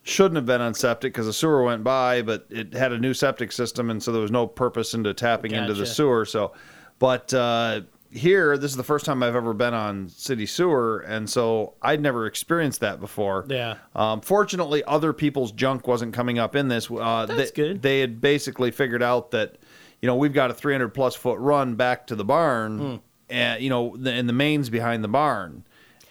[0.04, 3.14] shouldn't have been on septic because the sewer went by, but it had a new
[3.14, 6.24] septic system, and so there was no purpose into tapping into the sewer.
[6.24, 6.52] So,
[7.00, 7.80] but uh,
[8.12, 12.00] here, this is the first time I've ever been on city sewer, and so I'd
[12.00, 13.46] never experienced that before.
[13.48, 13.76] Yeah.
[13.96, 16.90] Um, fortunately, other people's junk wasn't coming up in this.
[16.90, 17.82] Uh, That's they, good.
[17.82, 19.56] They had basically figured out that,
[20.00, 22.96] you know, we've got a 300 plus foot run back to the barn, Hmm.
[23.30, 25.64] and you know, the, and the main's behind the barn,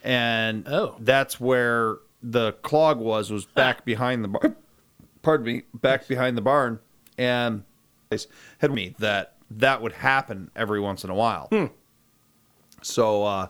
[0.03, 0.95] and Oh.
[0.99, 4.55] that's where the clog was was back behind the barn.
[5.21, 6.79] Pardon me, back behind the barn,
[7.17, 7.63] and
[8.57, 11.47] had me that that would happen every once in a while.
[11.51, 11.65] Hmm.
[12.81, 13.47] So, uh,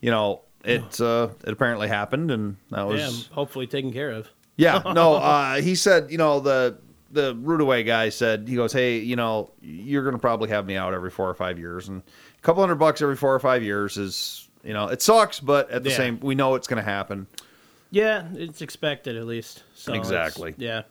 [0.00, 4.28] you know, it uh, it apparently happened, and that was Yeah, hopefully taken care of.
[4.56, 5.14] yeah, no.
[5.14, 6.78] Uh, he said, you know, the
[7.10, 10.76] the root away guy said, he goes, hey, you know, you're gonna probably have me
[10.76, 12.02] out every four or five years, and
[12.36, 15.70] a couple hundred bucks every four or five years is, you know, it sucks, but
[15.70, 15.96] at the Yeah.
[15.96, 17.26] same, we know it's gonna happen.
[17.90, 19.62] Yeah, it's expected at least.
[19.74, 20.54] So Exactly.
[20.58, 20.82] Yeah.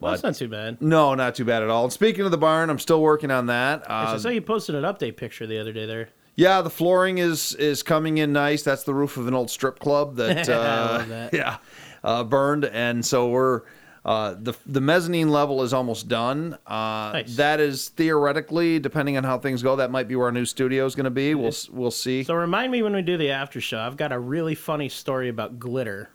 [0.00, 0.80] Well, that's not too bad.
[0.82, 1.84] No, not too bad at all.
[1.84, 3.88] And speaking of the barn, I'm still working on that.
[3.88, 6.08] I Uh, saw you posted an update picture the other day there.
[6.40, 8.62] Yeah, the flooring is is coming in nice.
[8.62, 11.34] That's the roof of an old strip club that, uh, that.
[11.34, 11.58] yeah,
[12.02, 13.62] uh, burned, and so we're.
[14.02, 16.56] Uh, the the mezzanine level is almost done.
[16.66, 17.36] Uh, Nice.
[17.36, 20.86] That is theoretically, depending on how things go, that might be where our new studio
[20.86, 21.34] is going to be.
[21.34, 22.22] We'll we'll see.
[22.24, 23.78] So remind me when we do the after show.
[23.78, 26.08] I've got a really funny story about glitter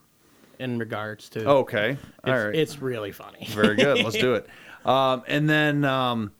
[0.57, 1.47] in regards to.
[1.47, 3.45] okay, it's, all right, it's really funny.
[3.51, 4.03] very good.
[4.03, 4.47] Let's do it.
[4.83, 6.31] Um, and then um,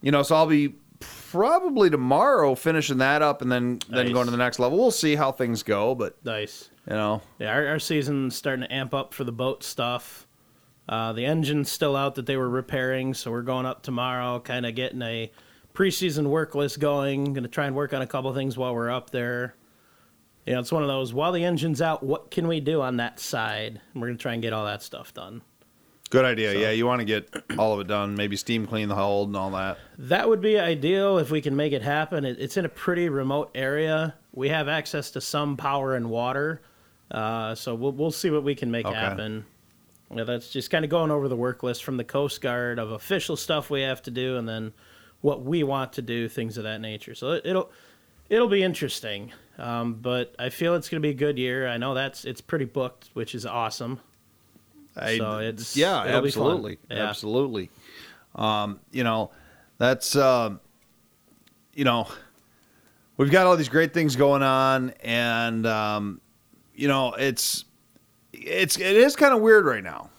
[0.00, 0.74] you know, so I'll be
[1.34, 4.12] probably tomorrow finishing that up, and then then Nice.
[4.14, 4.78] going to the next level.
[4.78, 6.70] We'll see how things go, but nice.
[6.88, 10.26] you know, Yeah, our, our season's starting to amp up for the boat stuff.
[10.88, 14.64] Uh, the engine's still out that they were repairing, so we're going up tomorrow, kind
[14.66, 15.32] of getting a
[15.74, 17.24] preseason work list going.
[17.32, 19.56] Going to try and work on a couple things while we're up there.
[20.46, 21.12] You know, it's one of those.
[21.14, 23.80] While the engine's out, what can we do on that side?
[23.92, 25.40] And we're going to try and get all that stuff done.
[26.14, 26.54] Good idea.
[26.54, 28.14] Yeah, you want to get all of it done.
[28.14, 29.78] Maybe steam clean the hold and all that.
[29.98, 32.24] That would be ideal if we can make it happen.
[32.24, 34.14] It, it's in a pretty remote area.
[34.32, 36.62] We have access to some power and water,
[37.10, 38.94] uh, so we'll we'll see what we can make Okay.
[38.94, 39.44] happen.
[40.14, 42.92] Yeah, that's just kind of going over the work list from the Coast Guard of
[42.92, 44.72] official stuff we have to do, and then
[45.20, 47.16] what we want to do, things of that nature.
[47.16, 47.72] So it, it'll
[48.28, 49.32] it'll be interesting.
[49.58, 51.66] Um, but I feel it's going to be a good year.
[51.66, 53.98] I know that's it's pretty booked, which is awesome.
[54.96, 56.42] I, So it's- yeah, it'll be fun.
[56.44, 57.08] absolutely, Yeah.
[57.08, 57.70] absolutely.
[58.34, 59.30] Um, you know,
[59.78, 60.60] that's um,
[61.74, 62.06] you know,
[63.16, 66.20] we've got all these great things going on, and um,
[66.74, 67.64] you know, it's
[68.32, 70.10] it's it is kind of weird right now.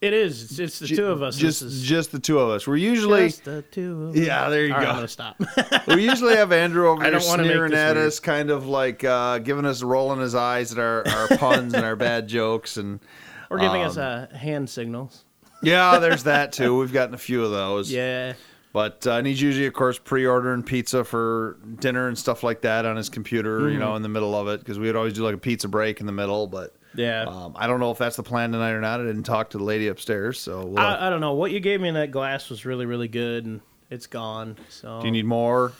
[0.00, 0.44] It is.
[0.44, 1.36] It's, it's the two of us.
[1.36, 2.66] Just is just the two of us.
[2.68, 4.48] We're usually just the two yeah.
[4.48, 4.90] There you All right, go.
[4.90, 5.36] I'm gonna stop.
[5.88, 8.06] we usually have Andrew over I here don't wanna make sneering at weird.
[8.06, 11.84] us, kind of like uh, giving us rolling his eyes at our, our puns and
[11.84, 13.00] our bad jokes, and
[13.50, 15.24] Or giving Um, us uh, hand signals.
[15.62, 16.76] yeah, there's that too.
[16.78, 17.90] We've gotten a few of those.
[17.90, 18.34] Yeah.
[18.72, 22.84] But uh, and he's usually, of course, pre-ordering pizza for dinner and stuff like that
[22.84, 23.72] on his computer, Mm-hmm.
[23.72, 25.68] you know, in the middle of it, because we would always do like a pizza
[25.68, 26.46] break in the middle.
[26.46, 27.24] But Yeah.
[27.26, 29.00] um, I don't know if that's the plan tonight or not.
[29.00, 31.32] I didn't talk to the lady upstairs, so we'll I, I don't know.
[31.32, 34.56] What you gave me in that glass was really, really good, and it's gone.
[34.68, 35.72] So do you need more?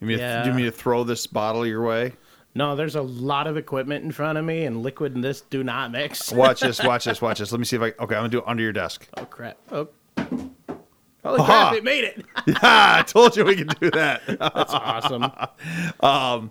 [0.00, 0.42] You mean Yeah.
[0.42, 2.12] do you mean to throw this bottle your way?
[2.54, 5.64] No, there's a lot of equipment in front of me, and liquid and this do
[5.64, 6.32] not mix.
[6.32, 7.50] Watch this, watch this, watch this.
[7.52, 7.86] Let me see if I.
[7.86, 9.08] Okay, I'm gonna do it under your desk.
[9.16, 9.56] Oh crap!
[9.70, 9.88] Oh.
[11.24, 11.44] Holy Aha.
[11.44, 11.74] crap!
[11.74, 12.24] It made it.
[12.46, 14.22] yeah, I told you we could do that.
[14.26, 15.30] That's awesome.
[16.00, 16.50] um,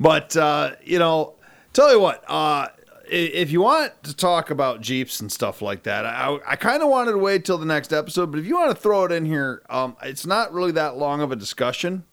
[0.00, 1.34] But uh, you know,
[1.72, 2.68] tell you what, uh,
[3.08, 6.88] if you want to talk about Jeeps and stuff like that, I, I kind of
[6.88, 8.30] wanted to wait till the next episode.
[8.32, 11.20] But if you want to throw it in here, um, it's not really that long
[11.20, 12.04] of a discussion.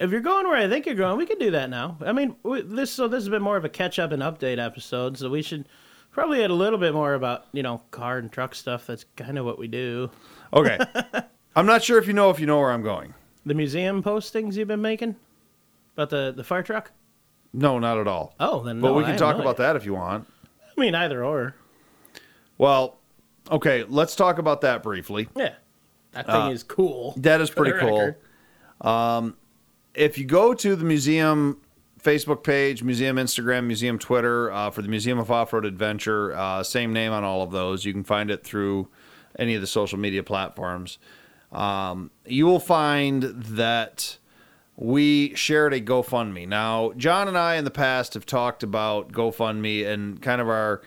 [0.00, 1.96] If you're going where I think you're going, we can do that now.
[2.04, 4.58] I mean, we, this so this has been more of a catch up and update
[4.64, 5.68] episode, so we should
[6.10, 8.86] probably add a little bit more about you know car and truck stuff.
[8.86, 10.10] That's kind of what we do.
[10.52, 10.78] Okay,
[11.56, 13.14] I'm not sure if you know if you know where I'm going.
[13.46, 15.14] The museum postings you've been making
[15.96, 16.90] about the the fire truck.
[17.52, 18.34] No, not at all.
[18.40, 19.66] Oh, then But no, we can have talk no about idea.
[19.68, 20.26] that if you want.
[20.76, 21.54] I mean, either or.
[22.58, 22.98] Well,
[23.48, 25.28] okay, let's talk about that briefly.
[25.36, 25.54] Yeah,
[26.12, 27.14] that thing Uh, is cool.
[27.18, 27.96] That is pretty cool.
[28.80, 29.34] record.
[29.94, 31.60] If you go to the museum
[32.02, 36.62] Facebook page, museum Instagram, museum Twitter uh, for the Museum of Off Road Adventure, uh,
[36.62, 37.84] same name on all of those.
[37.84, 38.88] You can find it through
[39.38, 40.98] any of the social media platforms.
[41.50, 44.18] Um, you will find that
[44.76, 46.46] we shared a GoFundMe.
[46.46, 50.82] Now, John and I in the past have talked about GoFundMe and kind of our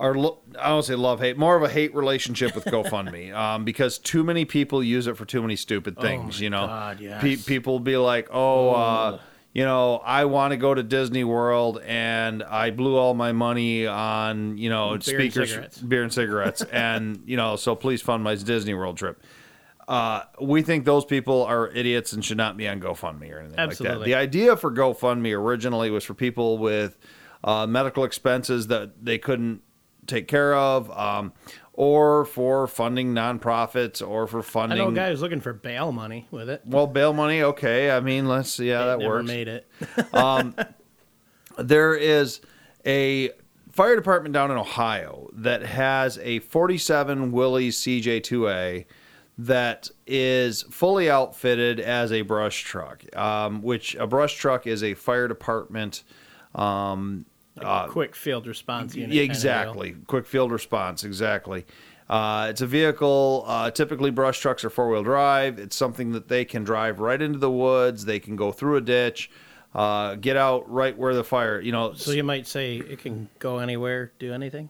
[0.00, 3.98] lo- I don't say love hate, more of a hate relationship with GoFundMe, um, because
[3.98, 6.38] too many people use it for too many stupid things.
[6.40, 7.22] my you know, God, yes.
[7.22, 9.20] Pe- people be like, "Oh, uh,
[9.52, 13.86] you know, I want to go to Disney World, and I blew all my money
[13.86, 15.78] on you know Beer and speakers, cigarettes.
[15.78, 19.22] beer and cigarettes, and you know, so please fund my Disney World trip."
[19.88, 23.58] Uh, we think those people are idiots and should not be on GoFundMe or anything
[23.58, 24.04] like that.
[24.04, 26.96] The idea for GoFundMe originally was for people with
[27.44, 29.60] uh, medical expenses that they couldn't
[30.06, 31.32] take care of, um,
[31.74, 34.78] or for funding nonprofits, or for funding.
[34.78, 36.62] I know a guy who's looking for bail money with it.
[36.66, 37.90] well, bail money, okay.
[37.90, 39.26] I mean, let's see how that Never works.
[39.28, 39.66] made it.
[41.58, 42.40] There is
[42.86, 43.30] a
[43.72, 48.86] fire department down in Ohio that has a 47 Willys CJ2A
[49.38, 54.94] that is fully outfitted as a brush truck, um, which a brush truck is a
[54.94, 56.04] fire department.
[56.54, 59.16] Um, Like a quick field response unit.
[59.16, 59.94] exactly.
[60.06, 61.66] Quick field response, exactly.
[62.08, 63.44] Uh, it's a vehicle.
[63.46, 65.58] Uh, typically, brush trucks are four wheel drive.
[65.58, 68.04] It's something that they can drive right into the woods.
[68.04, 69.30] They can go through a ditch,
[69.74, 71.60] uh, get out right where the fire.
[71.60, 74.68] You know, So you might say it can go anywhere, do anything.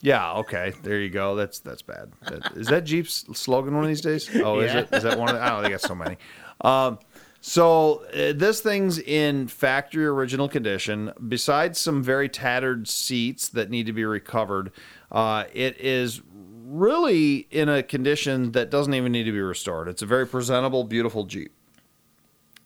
[0.00, 0.72] Yeah, okay.
[0.82, 1.34] There you go.
[1.36, 2.10] That's that's bad.
[2.28, 4.28] That, is that Jeep's slogan one of these days?
[4.42, 4.80] Oh, is Yeah.
[4.80, 4.88] it?
[4.92, 6.16] Is that one of the, I don't think got so many.
[6.60, 6.98] Um,
[7.46, 11.12] so uh, this thing's in factory original condition.
[11.28, 14.72] Besides some very tattered seats that need to be recovered,
[15.12, 19.88] uh, it is really in a condition that doesn't even need to be restored.
[19.88, 21.52] It's a very presentable, beautiful Jeep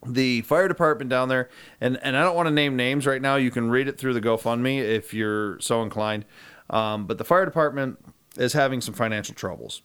[0.06, 1.48] the fire department down there,
[1.80, 3.34] and, and I don't want to name names right now.
[3.34, 6.24] You can read it through the GoFundMe if you're so inclined.
[6.70, 7.98] Um, but the fire department
[8.36, 9.82] is having some financial troubles,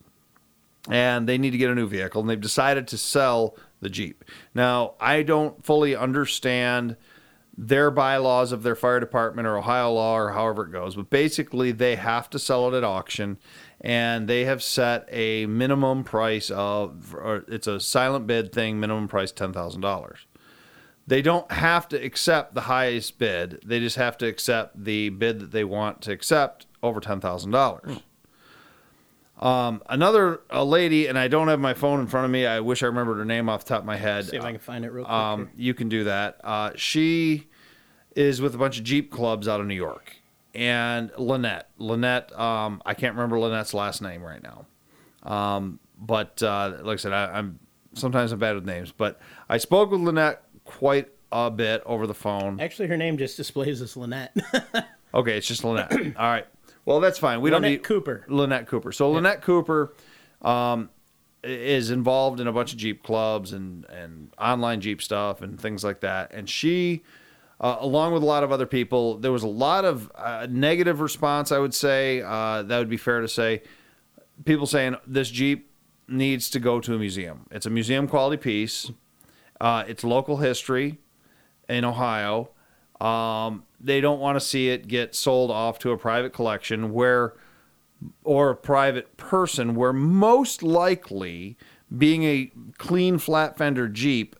[0.87, 4.23] and they need to get a new vehicle, and they've decided to sell the Jeep.
[4.55, 6.97] Now, I don't fully understand
[7.55, 11.71] their bylaws of their fire department or Ohio law or however it goes, but basically
[11.71, 13.37] they have to sell it at auction
[13.79, 17.15] and they have set a minimum price of
[17.47, 20.15] it's a silent bid thing, minimum price $10,000.
[21.05, 23.59] They don't have to accept the highest bid.
[23.63, 28.01] They just have to accept the bid that they want to accept over $10,000.
[29.43, 32.45] Um, another a lady, and I don't have my phone in front of me.
[32.45, 34.25] I wish I remembered her name off the top of my head.
[34.25, 35.13] See if I can find it real quick.
[35.13, 36.39] Um, you can do that.
[36.43, 37.49] Uh, she
[38.15, 40.15] is with a bunch of Jeep clubs out of New York.
[40.55, 41.69] And Lynette.
[41.77, 44.65] Lynette, um, I can't remember Lynette's last name right now.
[45.23, 47.59] Um, but uh, like I said, I, I'm
[47.93, 48.93] sometimes I'm bad with names.
[48.93, 52.61] But I spoke with Lynette quite a bit over the phone.
[52.61, 54.35] Actually, her name just displays as Lynette.
[55.15, 55.91] Okay, it's just Lynette.
[56.17, 56.47] All right.
[56.85, 57.41] Well, that's fine.
[57.41, 58.25] We don't Lynette need Cooper.
[58.27, 58.91] Lynette Cooper.
[58.91, 59.93] So Lynette Cooper
[60.41, 60.89] um,
[61.43, 65.83] is involved in a bunch of Jeep clubs and and online Jeep stuff and things
[65.83, 66.33] like that.
[66.33, 67.03] And she
[67.59, 70.99] uh, along with a lot of other people, there was a lot of uh, negative
[70.99, 71.51] response.
[71.51, 73.61] I would say uh, that would be fair to say.
[74.45, 75.69] People saying this Jeep
[76.07, 77.45] needs to go to a museum.
[77.51, 78.91] It's a museum quality piece.
[79.61, 80.97] Uh, it's local history
[81.69, 82.49] in Ohio.
[83.03, 87.33] Um, they don't want to see it get sold off to a private collection where,
[88.23, 91.57] or a private person where most likely,
[91.95, 94.37] being a clean flat fender Jeep,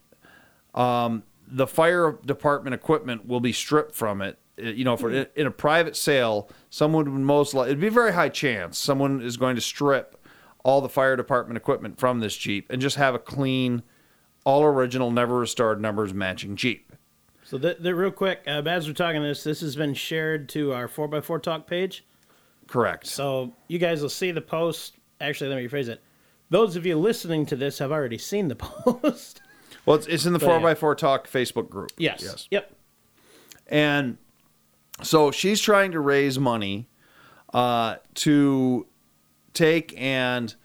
[0.74, 4.40] um, the fire department equipment will be stripped from it.
[4.58, 7.92] Uh, You know, for in a private sale, someone would most likely it'd be a
[7.92, 10.18] very high chance someone is going to strip
[10.64, 13.84] all the fire department equipment from this Jeep and just have a clean,
[14.46, 16.93] all original, never restored numbers matching Jeep.
[17.54, 20.74] So, the, the, real quick, uh, as we're talking this, this has been shared to
[20.74, 22.04] our 4x4 Talk page.
[22.66, 23.06] Correct.
[23.06, 24.98] So, you guys will see the post.
[25.22, 26.02] Actually, let me rephrase it.
[26.50, 29.44] Those of you listening to this have already seen the post.
[29.86, 31.92] Well, it's, it's in the But, 4x4 Talk Facebook group.
[31.96, 32.24] yes.
[32.24, 32.48] Yes.
[32.50, 32.74] Yep.
[33.68, 34.18] And
[35.04, 36.90] so she's trying to raise money
[37.54, 38.88] uh, to
[39.54, 40.56] take and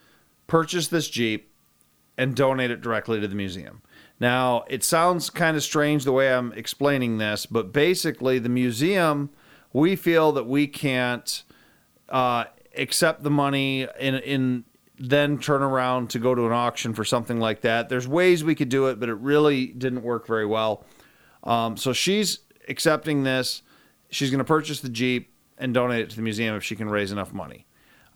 [0.47, 1.53] purchase this Jeep
[2.17, 3.83] and donate it directly to the museum.
[4.21, 9.31] Now, it sounds kind of strange the way I'm explaining this, but basically, the museum,
[9.73, 11.43] we feel that we can't
[12.09, 12.45] uh,
[12.77, 14.65] accept the money in, in
[14.99, 17.89] then turn around to go to an auction for something like that.
[17.89, 20.85] There's ways we could do it, but it really didn't work very well.
[21.45, 23.63] Um, so she's accepting this.
[24.11, 26.89] She's going to purchase the Jeep and donate it to the museum if she can
[26.89, 27.67] raise enough money.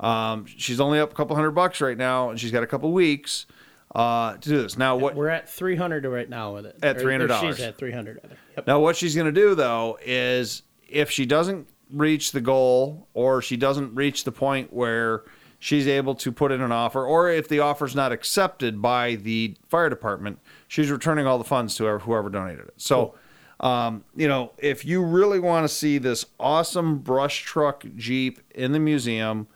[0.00, 2.90] Um, she's only up a couple hundred bucks right now, and she's got a couple
[2.92, 3.46] weeks
[3.94, 4.78] uh, to do this.
[4.78, 6.78] Now, what We're at 300 right now with it.
[6.82, 7.40] At Or- or $300.
[7.40, 8.20] She's at 300.
[8.56, 8.66] Yep.
[8.66, 13.42] Now, what she's going to do though is if she doesn't reach the goal or
[13.42, 15.24] she doesn't reach the point where
[15.58, 19.54] she's able to put in an offer, or if the offer's not accepted by the
[19.68, 22.74] fire department, she's returning all the funds to whoever, whoever donated it.
[22.78, 23.14] So,
[23.60, 28.72] um, you know, if you really want to see this awesome brush truck Jeep in
[28.72, 29.46] the museum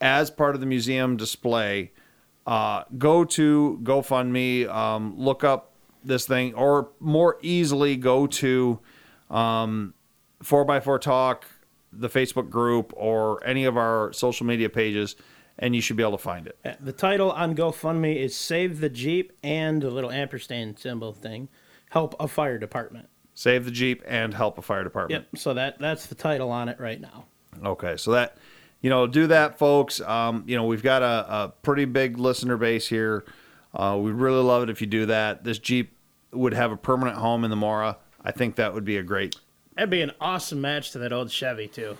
[0.00, 1.90] as part of the museum display,
[2.50, 5.70] uh, go to GoFundMe, um, look up
[6.02, 8.80] this thing, or more easily go to
[9.30, 9.94] um,
[10.42, 11.46] 4x4 Talk,
[11.92, 15.14] the Facebook group, or any of our social media pages,
[15.60, 16.58] and you should be able to find it.
[16.64, 21.48] Uh, The title on GoFundMe is Save the Jeep and the little ampersand symbol thing.
[21.90, 23.08] Help a fire department.
[23.34, 25.26] Save the Jeep and help a fire department.
[25.32, 25.40] Yep.
[25.40, 27.26] So that that's the title on it right now.
[27.64, 28.36] Okay, so that
[28.80, 30.00] you know, do that, folks.
[30.00, 31.06] Um, you know, we've got a,
[31.44, 33.24] a pretty big listener base here.
[33.74, 35.44] Uh, we'd really love it if you do that.
[35.44, 35.92] This Jeep
[36.32, 37.96] would have a permanent home in the MORA.
[38.24, 39.36] I think that would be a great.
[39.76, 41.96] That'd be an awesome match to that old Chevy too.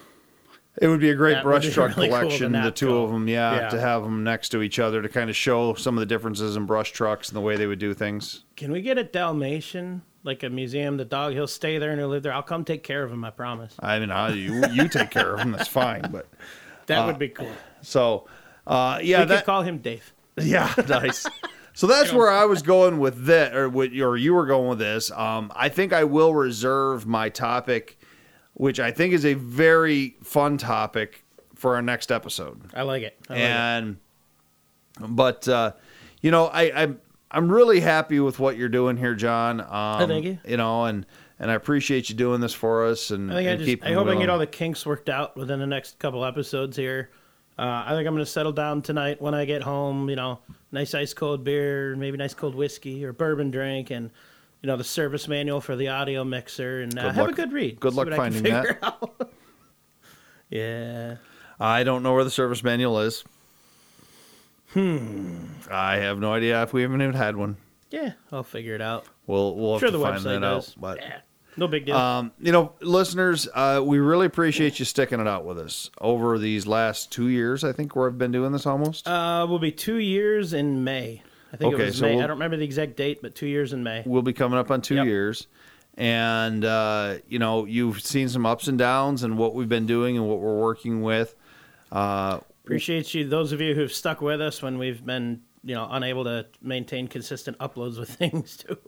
[0.81, 2.53] It would be a great That brush truck really cool collection.
[2.53, 3.05] the two go.
[3.05, 3.69] of them, yeah, Yeah.
[3.71, 6.57] to have them next to each other to kind of show some of the differences
[6.57, 8.45] in brush trucks and the way they would do things.
[8.57, 10.97] Can we get a Dalmatian, like a museum?
[10.97, 12.33] The dog, he'll stay there and he'll live there.
[12.33, 13.25] I'll come take care of him.
[13.25, 13.75] I promise.
[13.81, 15.53] I mean, I, you you take care of him.
[15.53, 16.03] That's fine.
[16.12, 16.27] But
[16.90, 17.50] That would be cool.
[17.83, 18.26] so,
[18.66, 20.12] uh, yeah, we that could call him Dave.
[20.37, 21.26] Yeah, nice.
[21.72, 24.79] So that's where I was going with that, or what, or you were going with
[24.79, 25.11] this.
[25.11, 27.98] Um, I think I will reserve my topic,
[28.55, 31.24] which I think is a very fun topic
[31.55, 32.61] for our next episode.
[32.74, 33.18] I like it.
[33.29, 33.46] I like it.
[33.46, 33.96] and,
[35.00, 35.72] but uh,
[36.20, 37.00] you know, I, I'm
[37.31, 39.61] I'm really happy with what you're doing here, John.
[39.61, 40.38] Um, thank you.
[40.46, 41.07] You know, and
[41.40, 43.11] and I appreciate you doing this for us.
[43.11, 45.09] And I think I just keeping I hope I can get all the kinks worked
[45.09, 47.11] out within the next couple episodes here.
[47.59, 50.09] Uh, I think I'm going to settle down tonight when I get home.
[50.11, 50.38] You know,
[50.70, 54.11] nice ice cold beer, maybe nice cold whiskey or bourbon drink, and
[54.62, 57.81] you know the service manual for the audio mixer, and uh, have a good read.
[57.81, 59.11] good luck what I can finding that.
[60.50, 61.16] yeah,
[61.59, 63.24] I don't know where the service manual is.
[64.72, 65.46] Hmm.
[65.70, 67.57] I have no idea if we haven't even had one.
[67.90, 69.07] yeah, I'll figure it out.
[69.26, 70.74] We'll we'll have sure, to the find website that out.
[70.79, 71.20] But yeah,
[71.56, 71.96] no big deal.
[71.96, 76.38] um, you know, listeners, uh, we really appreciate you sticking it out with us over
[76.38, 77.64] these last two years.
[77.64, 79.06] I think where I've been doing this almost.
[79.08, 81.22] uh, will be two years in May.
[81.52, 82.14] I think Okay, it was so May.
[82.14, 84.02] we'll- I don't remember the exact date, but two years in May.
[84.06, 85.06] we'll be coming up on two Yep.
[85.06, 85.46] years,
[85.96, 90.16] and uh, you know, you've seen some ups and downs and what we've been doing
[90.16, 91.34] and what we're working with.
[91.90, 95.88] Uh, Appreciate you, those of you who've stuck with us when we've been, you know,
[95.90, 98.78] unable to maintain consistent uploads with things too.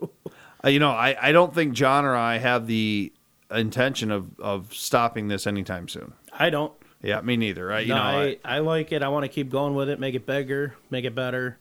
[0.64, 3.12] Uh, you know, I, I don't think John or I have the
[3.50, 6.12] intention of of stopping this anytime soon.
[6.32, 6.72] I don't.
[7.02, 7.72] Yeah, me neither.
[7.72, 9.02] I, you no, know, I, I like it.
[9.02, 11.58] I want to keep going with it, make it bigger, make it better.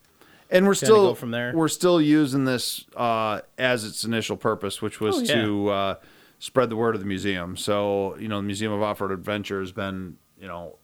[0.51, 1.51] and we're still go from there.
[1.55, 5.41] we're still using this uh, as its initial purpose, which was Oh, yeah.
[5.41, 5.95] to uh,
[6.37, 7.57] spread the word of the museum.
[7.57, 10.75] So you know, the Museum of Off Road Adventure has been you know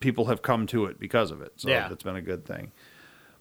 [0.00, 1.52] people have come to it because of it.
[1.56, 1.88] So Yeah.
[1.88, 2.72] that's been a good thing.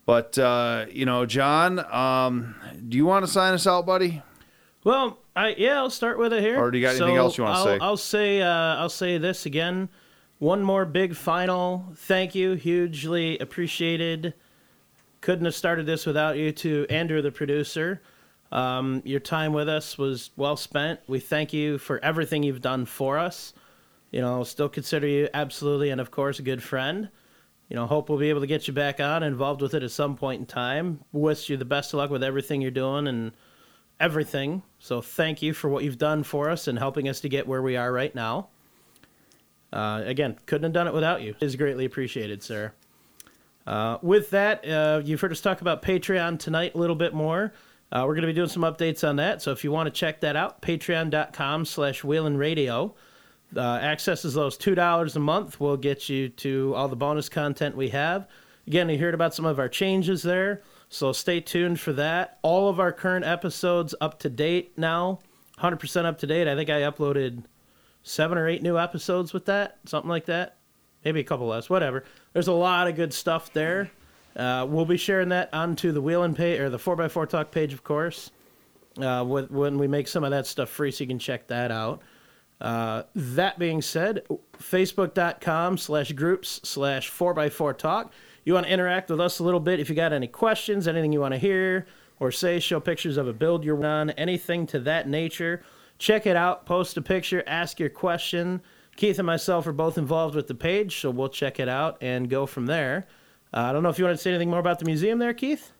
[0.05, 2.55] But uh, you know, John, um,
[2.87, 4.21] do you want to sign us out, buddy?
[4.83, 6.59] Well, I yeah, I'll start with it here.
[6.61, 7.79] Or do you got anything else you wanna I'll, say?
[7.81, 9.89] I'll say uh, I'll say this again.
[10.37, 14.33] One more big final thank you, hugely appreciated.
[15.21, 16.51] Couldn't have started this without you.
[16.51, 18.01] To Andrew, the producer,
[18.51, 20.99] um, your time with us was well spent.
[21.07, 23.53] We thank you for everything you've done for us.
[24.11, 27.09] You know, still consider you absolutely and of course a good friend.
[27.69, 29.91] You know, hope we'll be able to get you back on, involved with it at
[29.91, 30.99] some point in time.
[31.11, 33.31] Wish you the best of luck with everything you're doing and
[33.99, 34.61] everything.
[34.79, 37.61] So thank you for what you've done for us and helping us to get where
[37.61, 38.49] we are right now.
[39.73, 41.35] Uh, again, couldn't have done it without you.
[41.39, 42.71] It is greatly appreciated, sir.
[43.65, 47.51] Uh, with that, uh, you've heard us talk about Patreon tonight a little bit more.
[47.91, 49.41] Uh, we're going to be doing some updates on that.
[49.41, 52.95] So if you want to check that out, patreon.com slash Radio.
[53.55, 57.75] Uh, access is those $2 a month will get you to all the bonus content
[57.75, 58.27] we have.
[58.67, 60.61] Again, you heard about some of our changes there.
[60.89, 62.39] So stay tuned for that.
[62.41, 65.19] All of our current episodes up to date now,
[65.59, 66.47] 100% up to date.
[66.47, 67.43] I think I uploaded
[68.03, 70.57] seven or eight new episodes with that, something like that.
[71.03, 72.03] Maybe a couple less, whatever.
[72.33, 73.91] There's a lot of good stuff there.
[74.35, 77.83] Uh, we'll be sharing that onto the Wheelin' page or the 4x4 Talk page, of
[77.83, 78.31] course,
[78.97, 82.01] uh, when we make some of that stuff free, so you can check that out.
[82.65, 84.25] Uh, that being said,
[84.57, 88.11] facebook.com slash groups slash 4x4 Talk.
[88.43, 91.13] You want to interact with us a little bit if you got any questions, anything
[91.13, 91.85] you want to hear
[92.19, 95.61] or say, show pictures of a build you're on, anything to that nature.
[95.99, 98.61] Check it out, post a picture, ask your question.
[98.95, 102.29] Keith and myself are both involved with the page, so we'll check it out and
[102.29, 103.07] go from there.
[103.53, 105.35] Uh, I don't know if you want to say anything more about the museum there,
[105.35, 105.71] Keith.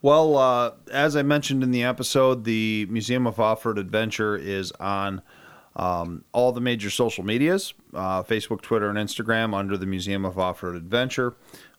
[0.00, 5.20] Well, uh, as I mentioned in the episode, the Museum of Off-Road Adventure is on
[5.76, 10.38] um, all the major social medias: uh, Facebook, Twitter, and Instagram under the Museum of
[10.38, 11.34] Off-Road Adventure.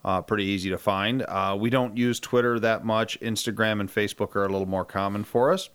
[0.05, 1.23] Uh, pretty easy to find.
[1.23, 3.19] Uh, we don't use Twitter that much.
[3.21, 5.69] Instagram and Facebook are a little more common for us.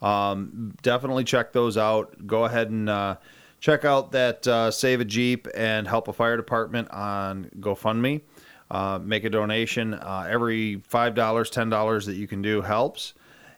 [0.00, 2.26] Um, definitely check those out.
[2.26, 3.16] Go ahead and uh,
[3.58, 8.20] check out that uh, Save a Jeep and Help a Fire Department on GoFundMe.
[8.70, 9.94] Uh, make a donation.
[9.94, 13.14] Every $5, $10 that you can do helps.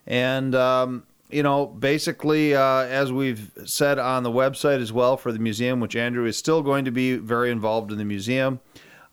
[0.07, 5.33] And, um, you know, basically, uh, as we've said on the website as well for
[5.33, 8.61] the museum, which Andrew is still going to be very involved in the museum.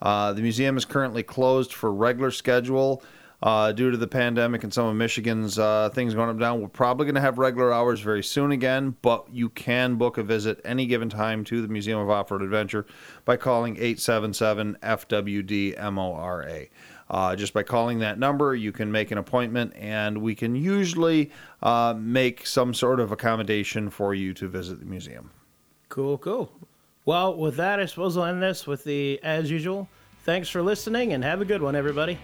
[0.01, 3.03] Uh, the museum is currently closed for regular schedule
[3.43, 6.61] uh, due to the pandemic and some of Michigan's uh, things going up and down.
[6.61, 10.24] We're probably going to have regular hours very soon again, but you can book a
[10.24, 12.86] visit any given time to the Museum of Off-Road Adventure
[13.26, 16.68] by calling 877 FWD-MORA.
[17.09, 21.31] Uh, just by calling that number, you can make an appointment, and we can usually
[21.61, 25.29] uh, make some sort of accommodation for you to visit the museum.
[25.89, 26.51] Cool, cool.
[27.05, 29.89] Well, with that, I suppose we'll end this with the as usual.
[30.23, 32.17] Thanks for listening and have a good one, everybody.